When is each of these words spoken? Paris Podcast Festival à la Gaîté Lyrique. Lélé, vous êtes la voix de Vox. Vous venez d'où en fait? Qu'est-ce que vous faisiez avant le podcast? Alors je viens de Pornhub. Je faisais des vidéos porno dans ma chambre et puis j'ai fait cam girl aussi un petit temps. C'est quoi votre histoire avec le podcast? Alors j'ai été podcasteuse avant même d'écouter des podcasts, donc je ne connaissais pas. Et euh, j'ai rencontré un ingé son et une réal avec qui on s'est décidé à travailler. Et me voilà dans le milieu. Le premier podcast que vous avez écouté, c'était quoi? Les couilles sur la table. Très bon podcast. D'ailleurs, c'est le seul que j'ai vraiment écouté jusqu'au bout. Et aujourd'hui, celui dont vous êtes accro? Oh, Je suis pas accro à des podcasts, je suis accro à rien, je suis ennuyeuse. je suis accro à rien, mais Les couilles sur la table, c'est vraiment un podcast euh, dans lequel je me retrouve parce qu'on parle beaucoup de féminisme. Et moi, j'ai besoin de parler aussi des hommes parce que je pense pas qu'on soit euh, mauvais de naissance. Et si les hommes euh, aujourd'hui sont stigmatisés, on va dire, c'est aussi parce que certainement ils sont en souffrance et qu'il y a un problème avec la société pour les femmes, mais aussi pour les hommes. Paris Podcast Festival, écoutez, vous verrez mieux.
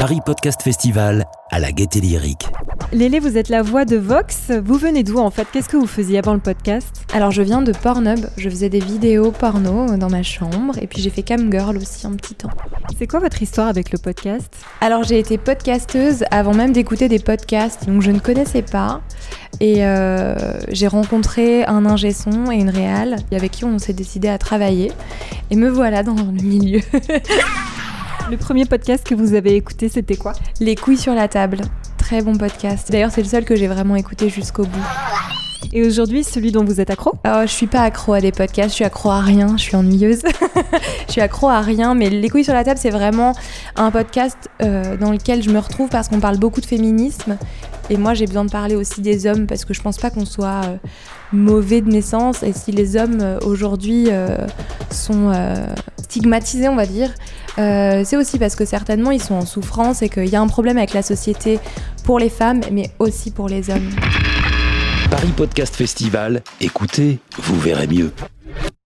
Paris 0.00 0.20
Podcast 0.24 0.62
Festival 0.62 1.26
à 1.50 1.58
la 1.58 1.72
Gaîté 1.72 2.00
Lyrique. 2.00 2.48
Lélé, 2.90 3.18
vous 3.18 3.36
êtes 3.36 3.50
la 3.50 3.60
voix 3.60 3.84
de 3.84 3.98
Vox. 3.98 4.50
Vous 4.64 4.76
venez 4.76 5.02
d'où 5.02 5.18
en 5.18 5.30
fait? 5.30 5.46
Qu'est-ce 5.52 5.68
que 5.68 5.76
vous 5.76 5.86
faisiez 5.86 6.20
avant 6.20 6.32
le 6.32 6.40
podcast? 6.40 7.04
Alors 7.12 7.32
je 7.32 7.42
viens 7.42 7.60
de 7.60 7.72
Pornhub. 7.72 8.24
Je 8.38 8.48
faisais 8.48 8.70
des 8.70 8.78
vidéos 8.78 9.30
porno 9.30 9.94
dans 9.98 10.08
ma 10.08 10.22
chambre 10.22 10.78
et 10.80 10.86
puis 10.86 11.02
j'ai 11.02 11.10
fait 11.10 11.22
cam 11.22 11.52
girl 11.52 11.76
aussi 11.76 12.06
un 12.06 12.12
petit 12.12 12.34
temps. 12.34 12.48
C'est 12.98 13.06
quoi 13.06 13.20
votre 13.20 13.42
histoire 13.42 13.68
avec 13.68 13.92
le 13.92 13.98
podcast? 13.98 14.50
Alors 14.80 15.02
j'ai 15.02 15.18
été 15.18 15.36
podcasteuse 15.36 16.24
avant 16.30 16.54
même 16.54 16.72
d'écouter 16.72 17.08
des 17.10 17.18
podcasts, 17.18 17.86
donc 17.86 18.00
je 18.00 18.10
ne 18.10 18.20
connaissais 18.20 18.62
pas. 18.62 19.02
Et 19.60 19.84
euh, 19.84 20.34
j'ai 20.70 20.86
rencontré 20.86 21.66
un 21.66 21.84
ingé 21.84 22.14
son 22.14 22.50
et 22.50 22.56
une 22.56 22.70
réal 22.70 23.16
avec 23.32 23.50
qui 23.50 23.66
on 23.66 23.78
s'est 23.78 23.92
décidé 23.92 24.30
à 24.30 24.38
travailler. 24.38 24.92
Et 25.50 25.56
me 25.56 25.68
voilà 25.68 26.02
dans 26.02 26.14
le 26.14 26.42
milieu. 26.42 26.80
Le 28.30 28.36
premier 28.36 28.64
podcast 28.64 29.04
que 29.04 29.16
vous 29.16 29.34
avez 29.34 29.56
écouté, 29.56 29.88
c'était 29.88 30.14
quoi? 30.14 30.34
Les 30.60 30.76
couilles 30.76 30.96
sur 30.96 31.14
la 31.14 31.26
table. 31.26 31.62
Très 31.98 32.22
bon 32.22 32.36
podcast. 32.36 32.88
D'ailleurs, 32.88 33.10
c'est 33.10 33.22
le 33.22 33.28
seul 33.28 33.44
que 33.44 33.56
j'ai 33.56 33.66
vraiment 33.66 33.96
écouté 33.96 34.28
jusqu'au 34.28 34.62
bout. 34.62 34.84
Et 35.72 35.84
aujourd'hui, 35.84 36.22
celui 36.22 36.52
dont 36.52 36.64
vous 36.64 36.80
êtes 36.80 36.90
accro? 36.90 37.12
Oh, 37.26 37.40
Je 37.42 37.50
suis 37.50 37.66
pas 37.66 37.80
accro 37.80 38.12
à 38.12 38.20
des 38.20 38.30
podcasts, 38.30 38.70
je 38.70 38.74
suis 38.76 38.84
accro 38.84 39.10
à 39.10 39.20
rien, 39.20 39.56
je 39.56 39.62
suis 39.62 39.74
ennuyeuse. 39.74 40.22
je 41.08 41.12
suis 41.12 41.20
accro 41.20 41.48
à 41.48 41.60
rien, 41.60 41.96
mais 41.96 42.08
Les 42.08 42.28
couilles 42.28 42.44
sur 42.44 42.54
la 42.54 42.62
table, 42.62 42.78
c'est 42.78 42.90
vraiment 42.90 43.32
un 43.74 43.90
podcast 43.90 44.48
euh, 44.62 44.96
dans 44.96 45.10
lequel 45.10 45.42
je 45.42 45.50
me 45.50 45.58
retrouve 45.58 45.88
parce 45.88 46.06
qu'on 46.06 46.20
parle 46.20 46.38
beaucoup 46.38 46.60
de 46.60 46.66
féminisme. 46.66 47.36
Et 47.88 47.96
moi, 47.96 48.14
j'ai 48.14 48.26
besoin 48.26 48.44
de 48.44 48.50
parler 48.52 48.76
aussi 48.76 49.00
des 49.00 49.26
hommes 49.26 49.48
parce 49.48 49.64
que 49.64 49.74
je 49.74 49.82
pense 49.82 49.98
pas 49.98 50.10
qu'on 50.10 50.24
soit 50.24 50.60
euh, 50.66 50.76
mauvais 51.32 51.80
de 51.80 51.90
naissance. 51.90 52.44
Et 52.44 52.52
si 52.52 52.70
les 52.70 52.96
hommes 52.96 53.18
euh, 53.20 53.40
aujourd'hui 53.40 54.08
sont 54.92 55.32
stigmatisés, 56.10 56.68
on 56.68 56.76
va 56.76 56.86
dire, 56.86 57.14
c'est 57.56 58.16
aussi 58.16 58.38
parce 58.38 58.56
que 58.56 58.64
certainement 58.64 59.12
ils 59.12 59.22
sont 59.22 59.34
en 59.34 59.46
souffrance 59.46 60.02
et 60.02 60.08
qu'il 60.08 60.28
y 60.28 60.34
a 60.34 60.40
un 60.40 60.48
problème 60.48 60.76
avec 60.76 60.92
la 60.92 61.02
société 61.02 61.60
pour 62.04 62.18
les 62.18 62.28
femmes, 62.28 62.60
mais 62.72 62.90
aussi 62.98 63.30
pour 63.30 63.48
les 63.48 63.70
hommes. 63.70 63.90
Paris 65.10 65.32
Podcast 65.36 65.76
Festival, 65.76 66.42
écoutez, 66.60 67.20
vous 67.38 67.58
verrez 67.60 67.86
mieux. 67.86 68.12